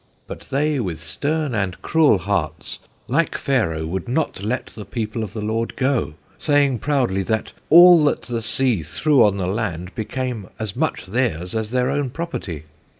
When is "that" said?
7.21-7.51, 8.05-8.23